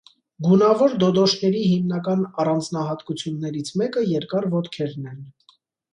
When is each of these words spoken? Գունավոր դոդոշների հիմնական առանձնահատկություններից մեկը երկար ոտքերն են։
Գունավոր 0.45 0.95
դոդոշների 1.03 1.61
հիմնական 1.73 2.25
առանձնահատկություններից 2.45 3.73
մեկը 3.83 4.07
երկար 4.17 4.49
ոտքերն 4.59 5.11
են։ 5.13 5.21